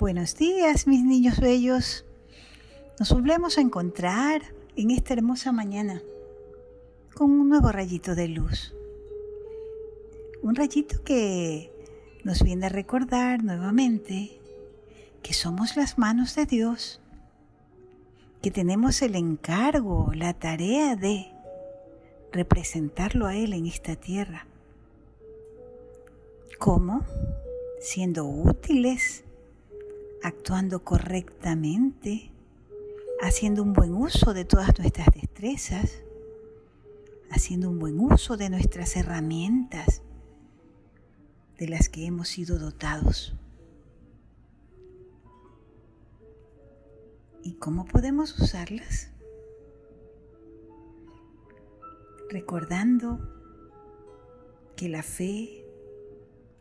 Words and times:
Buenos 0.00 0.34
días, 0.34 0.86
mis 0.86 1.04
niños 1.04 1.40
bellos. 1.40 2.06
Nos 2.98 3.12
volvemos 3.12 3.58
a 3.58 3.60
encontrar 3.60 4.40
en 4.74 4.90
esta 4.90 5.12
hermosa 5.12 5.52
mañana 5.52 6.00
con 7.14 7.30
un 7.30 7.50
nuevo 7.50 7.70
rayito 7.70 8.14
de 8.14 8.28
luz. 8.28 8.74
Un 10.42 10.54
rayito 10.54 11.04
que 11.04 11.70
nos 12.24 12.42
viene 12.42 12.64
a 12.64 12.68
recordar 12.70 13.44
nuevamente 13.44 14.40
que 15.22 15.34
somos 15.34 15.76
las 15.76 15.98
manos 15.98 16.34
de 16.34 16.46
Dios, 16.46 17.02
que 18.40 18.50
tenemos 18.50 19.02
el 19.02 19.14
encargo, 19.16 20.12
la 20.14 20.32
tarea 20.32 20.96
de 20.96 21.30
representarlo 22.32 23.26
a 23.26 23.36
Él 23.36 23.52
en 23.52 23.66
esta 23.66 23.96
tierra. 23.96 24.46
¿Cómo? 26.58 27.04
Siendo 27.82 28.24
útiles, 28.24 29.24
actuando 30.22 30.84
correctamente, 30.84 32.30
haciendo 33.22 33.62
un 33.62 33.72
buen 33.72 33.94
uso 33.94 34.34
de 34.34 34.44
todas 34.44 34.78
nuestras 34.78 35.08
destrezas, 35.14 36.02
haciendo 37.30 37.70
un 37.70 37.78
buen 37.78 37.98
uso 38.00 38.36
de 38.36 38.50
nuestras 38.50 38.96
herramientas 38.96 40.02
de 41.58 41.68
las 41.68 41.88
que 41.88 42.06
hemos 42.06 42.28
sido 42.28 42.58
dotados. 42.58 43.34
¿Y 47.42 47.54
cómo 47.54 47.86
podemos 47.86 48.38
usarlas? 48.38 49.10
Recordando 52.28 53.18
que 54.76 54.88
la 54.88 55.02
fe, 55.02 55.64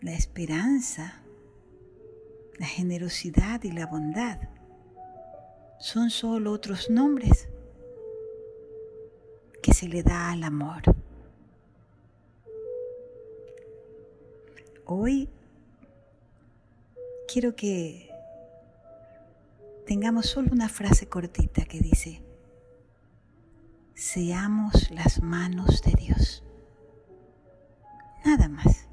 la 0.02 0.14
esperanza, 0.14 1.24
la 2.60 2.68
generosidad 2.68 3.64
y 3.64 3.72
la 3.72 3.86
bondad 3.86 4.38
son 5.80 6.10
solo 6.10 6.52
otros 6.52 6.90
nombres 6.90 7.48
que 9.64 9.74
se 9.74 9.88
le 9.88 10.04
da 10.04 10.32
al 10.32 10.44
amor. 10.44 10.84
Hoy 14.86 15.30
quiero 17.32 17.56
que 17.56 18.10
tengamos 19.88 20.26
solo 20.26 20.50
una 20.52 20.68
frase 20.68 21.08
cortita 21.08 21.64
que 21.64 21.80
dice, 21.80 22.22
seamos 23.96 24.92
las 24.92 25.22
manos 25.24 25.82
de 25.82 25.92
Dios. 25.94 26.44
Nada 28.26 28.50
más. 28.50 28.89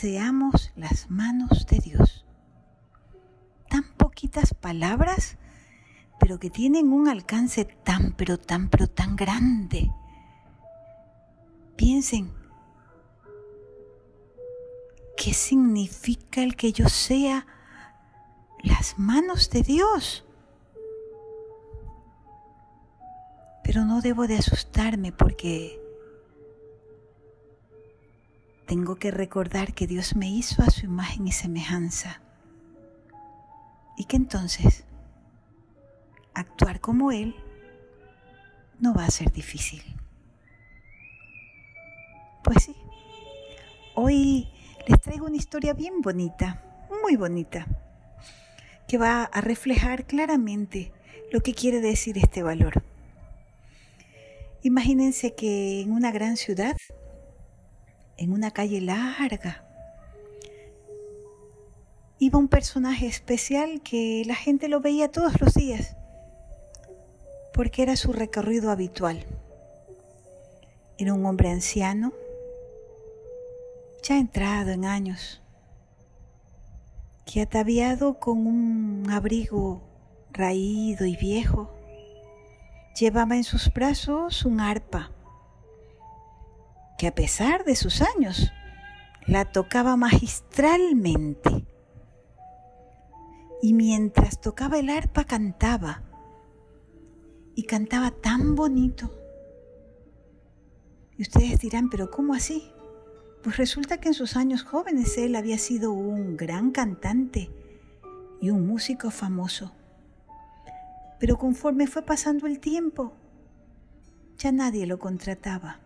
Seamos 0.00 0.70
las 0.76 1.10
manos 1.10 1.66
de 1.66 1.80
Dios. 1.80 2.24
Tan 3.68 3.82
poquitas 3.96 4.54
palabras, 4.54 5.38
pero 6.20 6.38
que 6.38 6.50
tienen 6.50 6.92
un 6.92 7.08
alcance 7.08 7.64
tan, 7.64 8.12
pero 8.12 8.38
tan, 8.38 8.68
pero 8.68 8.86
tan 8.86 9.16
grande. 9.16 9.90
Piensen, 11.74 12.32
¿qué 15.16 15.34
significa 15.34 16.44
el 16.44 16.54
que 16.54 16.70
yo 16.72 16.88
sea 16.88 17.44
las 18.62 19.00
manos 19.00 19.50
de 19.50 19.64
Dios? 19.64 20.24
Pero 23.64 23.84
no 23.84 24.00
debo 24.00 24.28
de 24.28 24.36
asustarme 24.36 25.10
porque 25.10 25.87
tengo 28.68 28.96
que 28.96 29.10
recordar 29.10 29.72
que 29.72 29.86
Dios 29.86 30.14
me 30.14 30.28
hizo 30.28 30.62
a 30.62 30.70
su 30.70 30.84
imagen 30.84 31.26
y 31.26 31.32
semejanza. 31.32 32.20
Y 33.96 34.04
que 34.04 34.16
entonces 34.16 34.84
actuar 36.34 36.78
como 36.78 37.10
Él 37.10 37.34
no 38.78 38.92
va 38.92 39.06
a 39.06 39.10
ser 39.10 39.32
difícil. 39.32 39.82
Pues 42.44 42.64
sí, 42.64 42.76
hoy 43.94 44.48
les 44.86 45.00
traigo 45.00 45.24
una 45.24 45.36
historia 45.36 45.72
bien 45.72 46.02
bonita, 46.02 46.62
muy 47.02 47.16
bonita, 47.16 47.66
que 48.86 48.98
va 48.98 49.24
a 49.24 49.40
reflejar 49.40 50.04
claramente 50.04 50.92
lo 51.32 51.40
que 51.40 51.54
quiere 51.54 51.80
decir 51.80 52.18
este 52.18 52.42
valor. 52.42 52.82
Imagínense 54.62 55.34
que 55.34 55.80
en 55.80 55.92
una 55.92 56.12
gran 56.12 56.36
ciudad, 56.36 56.76
en 58.18 58.32
una 58.32 58.50
calle 58.50 58.80
larga, 58.80 59.64
iba 62.18 62.38
un 62.38 62.48
personaje 62.48 63.06
especial 63.06 63.80
que 63.82 64.24
la 64.26 64.34
gente 64.34 64.68
lo 64.68 64.80
veía 64.80 65.10
todos 65.10 65.40
los 65.40 65.54
días, 65.54 65.96
porque 67.54 67.82
era 67.82 67.96
su 67.96 68.12
recorrido 68.12 68.70
habitual. 68.70 69.24
Era 70.98 71.14
un 71.14 71.24
hombre 71.26 71.50
anciano, 71.50 72.12
ya 74.02 74.18
entrado 74.18 74.70
en 74.70 74.84
años, 74.84 75.40
que 77.24 77.40
ataviado 77.40 78.18
con 78.18 78.46
un 78.46 79.08
abrigo 79.10 79.80
raído 80.32 81.06
y 81.06 81.16
viejo, 81.16 81.72
llevaba 82.98 83.36
en 83.36 83.44
sus 83.44 83.72
brazos 83.72 84.44
un 84.44 84.60
arpa, 84.60 85.12
que 86.98 87.06
a 87.06 87.14
pesar 87.14 87.64
de 87.64 87.76
sus 87.76 88.02
años, 88.02 88.52
la 89.24 89.44
tocaba 89.44 89.96
magistralmente. 89.96 91.64
Y 93.62 93.72
mientras 93.72 94.40
tocaba 94.40 94.78
el 94.78 94.90
arpa 94.90 95.24
cantaba, 95.24 96.02
y 97.54 97.64
cantaba 97.64 98.10
tan 98.10 98.54
bonito. 98.54 99.10
Y 101.16 101.22
ustedes 101.22 101.58
dirán, 101.60 101.88
pero 101.88 102.10
¿cómo 102.10 102.34
así? 102.34 102.70
Pues 103.42 103.56
resulta 103.56 103.98
que 103.98 104.08
en 104.08 104.14
sus 104.14 104.36
años 104.36 104.62
jóvenes 104.62 105.16
él 105.18 105.34
había 105.36 105.58
sido 105.58 105.92
un 105.92 106.36
gran 106.36 106.70
cantante 106.72 107.50
y 108.40 108.50
un 108.50 108.66
músico 108.66 109.10
famoso. 109.10 109.72
Pero 111.18 111.36
conforme 111.36 111.88
fue 111.88 112.02
pasando 112.02 112.46
el 112.46 112.60
tiempo, 112.60 113.12
ya 114.36 114.52
nadie 114.52 114.86
lo 114.86 115.00
contrataba 115.00 115.80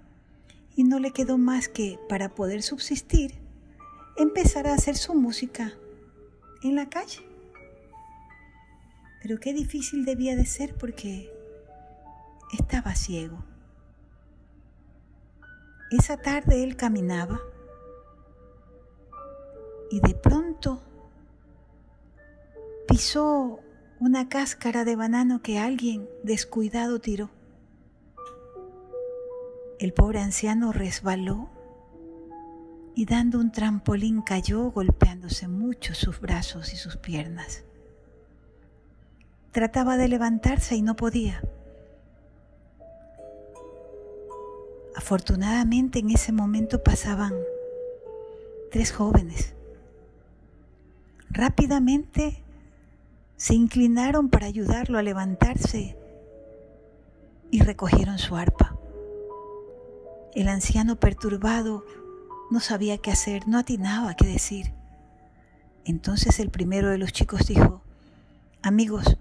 y 0.77 0.85
no 0.85 0.99
le 0.99 1.13
quedó 1.13 1.39
más 1.39 1.69
que, 1.69 1.99
para 2.09 2.35
poder 2.35 2.63
subsistir, 2.63 3.35
empezar 4.17 4.67
a 4.67 4.75
hacer 4.75 4.97
su 4.97 5.15
música 5.15 5.73
en 6.63 6.77
la 6.77 6.89
calle. 6.89 7.21
Pero 9.23 9.39
qué 9.39 9.53
difícil 9.53 10.05
debía 10.05 10.37
de 10.37 10.47
ser 10.47 10.75
porque 10.77 11.33
estaba 12.53 12.95
ciego. 12.95 13.45
Esa 15.91 16.17
tarde 16.17 16.65
él 16.65 16.77
caminaba 16.77 17.41
y 19.91 20.01
de 20.01 20.15
pronto 20.15 20.83
pisó 22.89 23.61
una 24.01 24.29
cáscara 24.29 24.85
de 24.85 24.97
banano 24.97 25.43
que 25.43 25.59
alguien 25.59 26.09
descuidado 26.23 26.99
tiró. 26.99 27.31
El 29.83 29.93
pobre 29.93 30.21
anciano 30.21 30.71
resbaló 30.71 31.51
y 32.95 33.05
dando 33.05 33.41
un 33.41 33.51
trampolín 33.51 34.23
cayó 34.23 34.71
golpeándose 34.71 35.49
mucho 35.49 35.93
sus 35.97 36.21
brazos 36.21 36.73
y 36.73 36.77
sus 36.77 36.97
piernas. 36.99 37.65
Trataba 39.51 39.97
de 39.97 40.07
levantarse 40.07 40.77
y 40.77 40.83
no 40.83 40.95
podía. 40.95 41.43
Afortunadamente 44.95 45.99
en 45.99 46.11
ese 46.11 46.31
momento 46.31 46.85
pasaban 46.85 47.35
tres 48.71 48.93
jóvenes. 48.93 49.53
Rápidamente 51.29 52.45
se 53.37 53.55
inclinaron 53.55 54.29
para 54.29 54.47
ayudarlo 54.47 54.99
a 54.99 55.03
levantarse 55.03 55.97
y 57.51 57.63
recogieron 57.63 58.21
su 58.21 58.37
arpa. 58.37 58.79
El 60.35 60.49
anciano 60.49 60.97
perturbado 60.97 61.85
no 62.51 62.61
sabía 62.61 62.97
qué 62.97 63.11
hacer, 63.11 63.47
no 63.47 63.59
atinaba 63.59 64.15
qué 64.15 64.27
decir. 64.27 64.73
Entonces 65.85 66.41
el 66.41 66.51
primero 66.51 66.89
de 66.89 66.97
los 66.97 67.13
chicos 67.13 67.47
dijo, 67.47 67.83
amigos, 68.63 69.19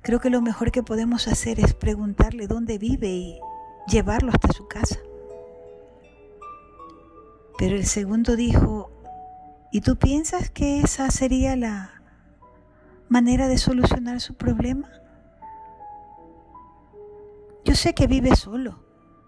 creo 0.00 0.18
que 0.18 0.30
lo 0.30 0.40
mejor 0.40 0.70
que 0.70 0.82
podemos 0.82 1.28
hacer 1.28 1.60
es 1.60 1.74
preguntarle 1.74 2.46
dónde 2.46 2.78
vive 2.78 3.08
y 3.08 3.38
llevarlo 3.86 4.30
hasta 4.30 4.52
su 4.52 4.66
casa. 4.66 4.98
Pero 7.58 7.76
el 7.76 7.84
segundo 7.84 8.34
dijo, 8.34 8.90
¿y 9.72 9.82
tú 9.82 9.96
piensas 9.96 10.48
que 10.48 10.80
esa 10.80 11.10
sería 11.10 11.54
la 11.56 12.00
manera 13.10 13.46
de 13.48 13.58
solucionar 13.58 14.22
su 14.22 14.34
problema? 14.34 14.90
Yo 17.66 17.74
sé 17.74 17.94
que 17.94 18.06
vive 18.06 18.36
solo. 18.36 18.85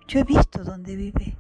Yo 0.08 0.20
he 0.20 0.24
visto 0.24 0.64
dónde 0.64 0.96
vive. 0.96 1.36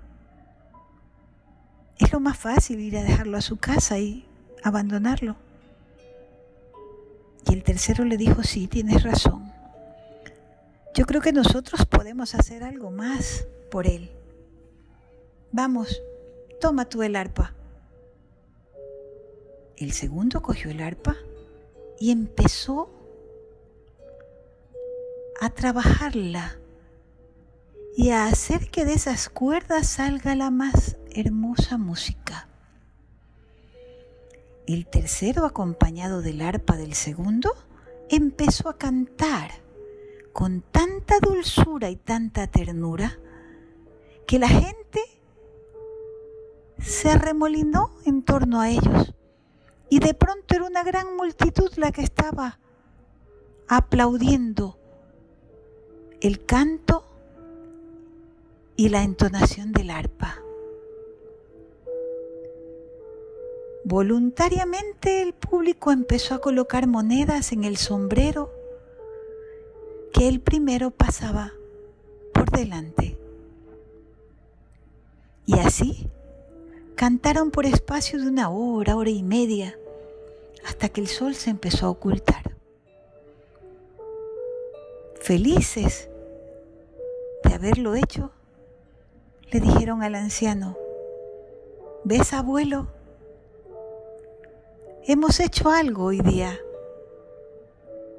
Es 1.98 2.12
lo 2.12 2.20
más 2.20 2.36
fácil 2.36 2.78
ir 2.80 2.98
a 2.98 3.02
dejarlo 3.02 3.38
a 3.38 3.40
su 3.40 3.56
casa 3.56 3.98
y 3.98 4.26
abandonarlo. 4.62 5.36
Y 7.48 7.54
el 7.54 7.62
tercero 7.62 8.04
le 8.04 8.18
dijo, 8.18 8.42
sí, 8.42 8.68
tienes 8.68 9.04
razón. 9.04 9.50
Yo 10.94 11.06
creo 11.06 11.22
que 11.22 11.32
nosotros 11.32 11.86
podemos 11.86 12.34
hacer 12.34 12.62
algo 12.62 12.90
más 12.90 13.46
por 13.70 13.86
él. 13.86 14.10
Vamos, 15.50 16.02
toma 16.60 16.84
tú 16.84 17.02
el 17.02 17.16
arpa. 17.16 17.54
El 19.78 19.92
segundo 19.92 20.42
cogió 20.42 20.70
el 20.70 20.82
arpa 20.82 21.16
y 21.98 22.10
empezó 22.10 22.90
a 25.40 25.48
trabajarla 25.48 26.58
y 27.98 28.10
a 28.10 28.26
hacer 28.26 28.70
que 28.70 28.84
de 28.84 28.92
esas 28.92 29.28
cuerdas 29.28 29.88
salga 29.88 30.36
la 30.36 30.52
más 30.52 30.96
hermosa 31.10 31.78
música. 31.78 32.46
El 34.68 34.86
tercero, 34.86 35.44
acompañado 35.44 36.22
del 36.22 36.42
arpa 36.42 36.76
del 36.76 36.94
segundo, 36.94 37.52
empezó 38.08 38.68
a 38.68 38.78
cantar 38.78 39.50
con 40.32 40.60
tanta 40.60 41.18
dulzura 41.18 41.90
y 41.90 41.96
tanta 41.96 42.46
ternura 42.46 43.18
que 44.28 44.38
la 44.38 44.48
gente 44.48 45.00
se 46.78 47.10
arremolinó 47.10 47.96
en 48.06 48.22
torno 48.22 48.60
a 48.60 48.70
ellos 48.70 49.12
y 49.90 49.98
de 49.98 50.14
pronto 50.14 50.54
era 50.54 50.66
una 50.66 50.84
gran 50.84 51.16
multitud 51.16 51.72
la 51.74 51.90
que 51.90 52.02
estaba 52.02 52.60
aplaudiendo 53.66 54.78
el 56.20 56.44
canto 56.46 57.07
y 58.78 58.88
la 58.88 59.02
entonación 59.02 59.72
del 59.72 59.90
arpa. 59.90 60.42
Voluntariamente 63.84 65.20
el 65.20 65.34
público 65.34 65.92
empezó 65.92 66.34
a 66.34 66.40
colocar 66.40 66.86
monedas 66.86 67.52
en 67.52 67.64
el 67.64 67.76
sombrero 67.76 68.50
que 70.14 70.28
el 70.28 70.40
primero 70.40 70.90
pasaba 70.90 71.52
por 72.32 72.50
delante. 72.50 73.18
Y 75.44 75.58
así 75.58 76.10
Cantaron 76.98 77.52
por 77.52 77.64
espacio 77.64 78.18
de 78.20 78.26
una 78.26 78.50
hora, 78.50 78.96
hora 78.96 79.08
y 79.08 79.22
media, 79.22 79.78
hasta 80.66 80.88
que 80.88 81.00
el 81.00 81.06
sol 81.06 81.36
se 81.36 81.48
empezó 81.48 81.86
a 81.86 81.90
ocultar. 81.90 82.56
Felices 85.20 86.10
de 87.44 87.54
haberlo 87.54 87.94
hecho, 87.94 88.32
le 89.50 89.60
dijeron 89.60 90.02
al 90.02 90.14
anciano, 90.14 90.76
¿ves 92.04 92.32
abuelo? 92.32 92.88
Hemos 95.04 95.40
hecho 95.40 95.70
algo 95.70 96.04
hoy 96.04 96.20
día. 96.20 96.58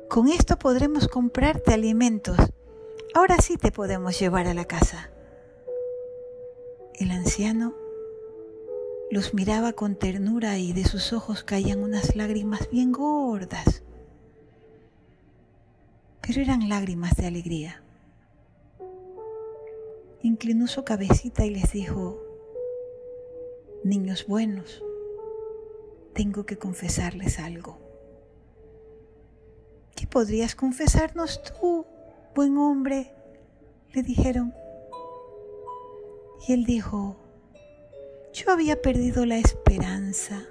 Con 0.07 0.27
esto 0.27 0.57
podremos 0.57 1.07
comprarte 1.07 1.73
alimentos. 1.73 2.37
Ahora 3.13 3.37
sí 3.37 3.57
te 3.57 3.71
podemos 3.71 4.19
llevar 4.19 4.47
a 4.47 4.55
la 4.55 4.65
casa. 4.65 5.11
El 6.95 7.11
anciano 7.11 7.75
los 9.11 9.33
miraba 9.35 9.73
con 9.73 9.95
ternura 9.95 10.57
y 10.57 10.73
de 10.73 10.83
sus 10.83 11.13
ojos 11.13 11.43
caían 11.43 11.83
unas 11.83 12.15
lágrimas 12.15 12.69
bien 12.71 12.91
gordas, 12.91 13.83
pero 16.21 16.41
eran 16.41 16.69
lágrimas 16.69 17.15
de 17.15 17.27
alegría. 17.27 17.83
Inclinó 20.21 20.67
su 20.67 20.83
cabecita 20.83 21.45
y 21.45 21.51
les 21.51 21.71
dijo, 21.71 22.21
niños 23.83 24.27
buenos, 24.27 24.83
tengo 26.13 26.45
que 26.45 26.57
confesarles 26.57 27.39
algo. 27.39 27.77
¿Qué 29.95 30.07
podrías 30.07 30.55
confesarnos 30.55 31.41
tú, 31.43 31.85
buen 32.35 32.57
hombre? 32.57 33.13
le 33.93 34.03
dijeron. 34.03 34.53
Y 36.47 36.53
él 36.53 36.65
dijo, 36.65 37.15
yo 38.33 38.51
había 38.51 38.81
perdido 38.81 39.25
la 39.25 39.37
esperanza. 39.37 40.45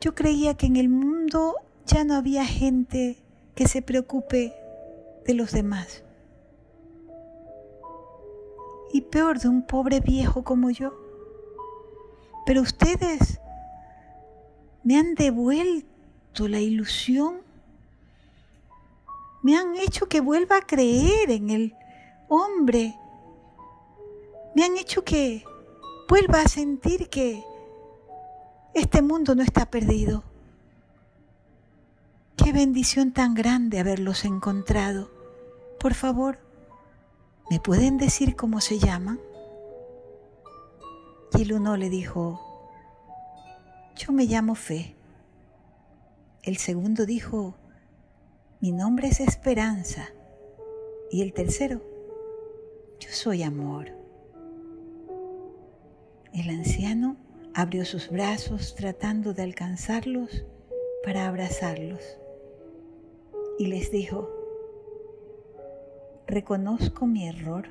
Yo 0.00 0.14
creía 0.14 0.54
que 0.54 0.66
en 0.66 0.76
el 0.76 0.88
mundo 0.88 1.56
ya 1.86 2.04
no 2.04 2.14
había 2.14 2.44
gente 2.44 3.16
que 3.54 3.66
se 3.66 3.82
preocupe 3.82 4.54
de 5.26 5.34
los 5.34 5.52
demás. 5.52 6.02
Y 8.92 9.02
peor 9.02 9.38
de 9.38 9.48
un 9.48 9.66
pobre 9.66 10.00
viejo 10.00 10.42
como 10.42 10.70
yo. 10.70 10.92
Pero 12.46 12.62
ustedes 12.62 13.40
me 14.82 14.96
han 14.96 15.14
devuelto 15.14 16.48
la 16.48 16.60
ilusión, 16.60 17.42
me 19.42 19.56
han 19.56 19.76
hecho 19.76 20.08
que 20.08 20.20
vuelva 20.20 20.58
a 20.58 20.66
creer 20.66 21.30
en 21.30 21.50
el 21.50 21.74
hombre, 22.28 22.96
me 24.54 24.64
han 24.64 24.76
hecho 24.76 25.04
que 25.04 25.44
vuelva 26.08 26.40
a 26.40 26.48
sentir 26.48 27.08
que 27.08 27.44
este 28.74 29.02
mundo 29.02 29.34
no 29.34 29.42
está 29.42 29.66
perdido. 29.66 30.24
Qué 32.36 32.52
bendición 32.52 33.12
tan 33.12 33.34
grande 33.34 33.78
haberlos 33.78 34.24
encontrado. 34.24 35.10
Por 35.78 35.94
favor, 35.94 36.38
¿me 37.50 37.58
pueden 37.58 37.98
decir 37.98 38.36
cómo 38.36 38.60
se 38.60 38.78
llaman? 38.78 39.20
Y 41.36 41.42
el 41.42 41.52
uno 41.52 41.76
le 41.76 41.90
dijo, 41.90 42.40
yo 43.96 44.12
me 44.12 44.24
llamo 44.24 44.54
Fe. 44.54 44.94
El 46.42 46.56
segundo 46.56 47.06
dijo, 47.06 47.56
mi 48.60 48.70
nombre 48.70 49.08
es 49.08 49.20
Esperanza. 49.20 50.08
Y 51.10 51.22
el 51.22 51.32
tercero, 51.32 51.82
yo 53.00 53.10
soy 53.10 53.42
amor. 53.42 53.90
El 56.32 56.50
anciano 56.50 57.16
abrió 57.52 57.84
sus 57.84 58.10
brazos 58.10 58.76
tratando 58.76 59.34
de 59.34 59.42
alcanzarlos 59.42 60.44
para 61.04 61.26
abrazarlos 61.26 62.00
y 63.58 63.66
les 63.66 63.90
dijo, 63.90 64.39
reconozco 66.30 67.06
mi 67.06 67.28
error. 67.28 67.68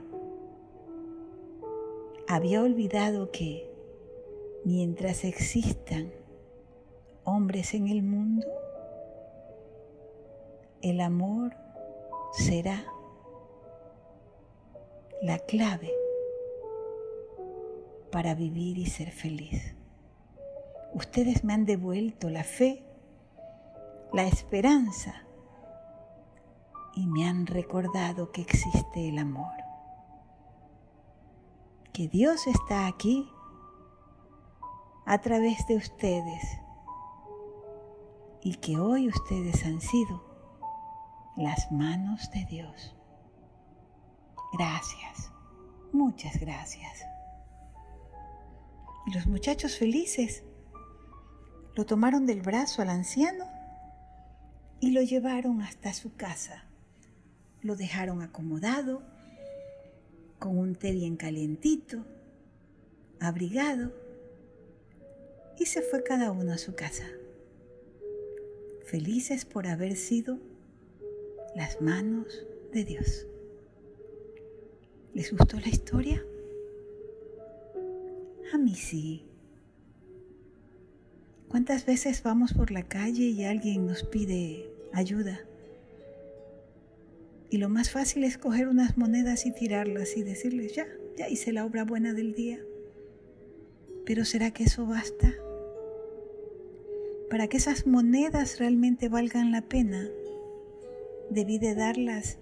Había 2.27 2.61
olvidado 2.61 3.31
que 3.31 3.71
mientras 4.65 5.23
existan 5.23 6.11
hombres 7.23 7.73
en 7.73 7.87
el 7.87 8.03
mundo, 8.03 8.47
el 10.81 10.99
amor 10.99 11.55
será 12.33 12.85
la 15.21 15.39
clave 15.39 15.91
para 18.11 18.35
vivir 18.35 18.77
y 18.77 18.85
ser 18.85 19.11
feliz. 19.11 19.75
Ustedes 20.93 21.43
me 21.43 21.53
han 21.53 21.65
devuelto 21.65 22.29
la 22.29 22.43
fe, 22.43 22.83
la 24.11 24.27
esperanza 24.27 25.28
y 26.99 27.07
me 27.07 27.25
han 27.25 27.47
recordado 27.47 28.33
que 28.33 28.41
existe 28.41 29.07
el 29.07 29.19
amor. 29.19 29.53
Que 31.93 32.09
Dios 32.09 32.45
está 32.45 32.87
aquí 32.87 33.31
a 35.05 35.21
través 35.21 35.65
de 35.67 35.77
ustedes 35.77 36.43
y 38.43 38.55
que 38.55 38.77
hoy 38.77 39.07
ustedes 39.07 39.65
han 39.65 39.79
sido 39.79 40.25
las 41.37 41.71
manos 41.71 42.29
de 42.31 42.43
Dios. 42.45 42.97
Gracias, 44.51 45.31
muchas 45.93 46.37
gracias. 46.37 47.05
Y 49.05 49.13
los 49.13 49.25
muchachos 49.25 49.77
felices 49.77 50.43
lo 51.75 51.85
tomaron 51.85 52.25
del 52.25 52.41
brazo 52.41 52.81
al 52.81 52.89
anciano 52.89 53.45
y 54.81 54.91
lo 54.91 55.01
llevaron 55.01 55.61
hasta 55.61 55.93
su 55.93 56.17
casa. 56.17 56.68
Lo 57.61 57.75
dejaron 57.75 58.21
acomodado, 58.21 59.01
con 60.39 60.57
un 60.57 60.75
té 60.75 60.91
bien 60.91 61.17
calientito, 61.17 62.05
abrigado, 63.19 63.91
y 65.57 65.65
se 65.65 65.81
fue 65.81 66.03
cada 66.03 66.31
uno 66.31 66.53
a 66.53 66.57
su 66.57 66.73
casa, 66.73 67.05
felices 68.85 69.43
por 69.43 69.67
haber 69.67 69.97
sido 69.97 70.39
las 71.55 71.81
manos 71.81 72.45
de 72.71 72.85
Dios. 72.85 73.27
¿Les 75.13 75.35
gustó 75.35 75.59
la 75.59 75.67
historia? 75.67 76.23
A 78.53 78.57
mí 78.57 78.75
sí. 78.75 79.25
¿Cuántas 81.49 81.85
veces 81.85 82.23
vamos 82.23 82.53
por 82.53 82.71
la 82.71 82.87
calle 82.87 83.23
y 83.23 83.43
alguien 83.43 83.85
nos 83.85 84.03
pide 84.03 84.71
ayuda? 84.93 85.48
Y 87.49 87.57
lo 87.57 87.69
más 87.69 87.91
fácil 87.91 88.23
es 88.23 88.37
coger 88.37 88.67
unas 88.67 88.97
monedas 88.97 89.45
y 89.45 89.51
tirarlas 89.51 90.17
y 90.17 90.23
decirles, 90.23 90.75
ya, 90.75 90.87
ya 91.17 91.29
hice 91.29 91.51
la 91.51 91.65
obra 91.65 91.83
buena 91.83 92.13
del 92.13 92.33
día. 92.33 92.59
Pero 94.05 94.25
¿será 94.25 94.51
que 94.51 94.63
eso 94.63 94.85
basta? 94.85 95.33
para 97.29 97.47
que 97.47 97.57
esas 97.57 97.85
monedas 97.85 98.59
realmente 98.59 99.07
valgan 99.07 99.51
la 99.51 99.61
pena, 99.61 100.09
debí 101.29 101.59
de 101.59 101.75
darlas 101.75 102.39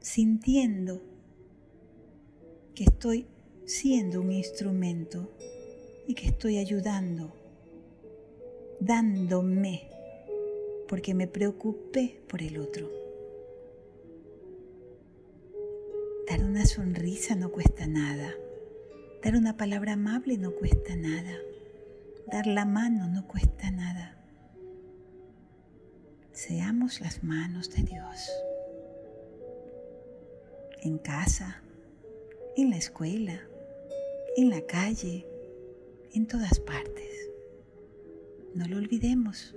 sintiendo 0.00 1.02
que 2.74 2.84
estoy 2.84 3.26
siendo 3.64 4.20
un 4.20 4.32
instrumento 4.32 5.32
y 6.06 6.14
que 6.14 6.28
estoy 6.28 6.58
ayudando, 6.58 7.34
dándome, 8.80 9.88
porque 10.88 11.14
me 11.14 11.26
preocupé 11.26 12.20
por 12.28 12.42
el 12.42 12.58
otro. 12.58 13.01
Una 16.52 16.66
sonrisa 16.66 17.34
no 17.34 17.50
cuesta 17.50 17.86
nada. 17.86 18.34
Dar 19.24 19.36
una 19.36 19.56
palabra 19.56 19.94
amable 19.94 20.36
no 20.36 20.52
cuesta 20.52 20.94
nada. 20.96 21.34
Dar 22.30 22.46
la 22.46 22.66
mano 22.66 23.08
no 23.08 23.26
cuesta 23.26 23.70
nada. 23.70 24.22
Seamos 26.32 27.00
las 27.00 27.24
manos 27.24 27.70
de 27.70 27.84
Dios. 27.84 28.30
En 30.82 30.98
casa, 30.98 31.62
en 32.54 32.68
la 32.68 32.76
escuela, 32.76 33.40
en 34.36 34.50
la 34.50 34.60
calle, 34.66 35.26
en 36.12 36.26
todas 36.26 36.60
partes. 36.60 37.30
No 38.54 38.68
lo 38.68 38.76
olvidemos. 38.76 39.54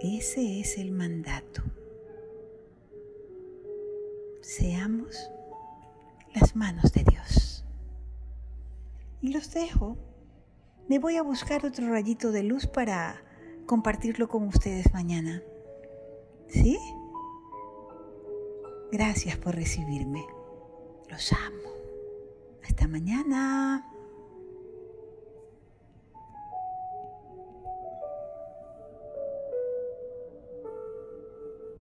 Ese 0.00 0.58
es 0.58 0.78
el 0.78 0.90
mandato. 0.90 1.62
Seamos 4.40 5.30
las 6.38 6.54
manos 6.54 6.92
de 6.92 7.02
Dios. 7.04 7.64
Y 9.22 9.32
los 9.32 9.52
dejo. 9.52 9.96
Me 10.88 10.98
voy 10.98 11.16
a 11.16 11.22
buscar 11.22 11.64
otro 11.64 11.88
rayito 11.88 12.30
de 12.30 12.42
luz 12.42 12.66
para 12.66 13.22
compartirlo 13.64 14.28
con 14.28 14.46
ustedes 14.46 14.92
mañana. 14.92 15.42
¿Sí? 16.48 16.78
Gracias 18.92 19.36
por 19.38 19.54
recibirme. 19.54 20.24
Los 21.08 21.32
amo. 21.32 21.70
Hasta 22.62 22.86
mañana. 22.86 23.90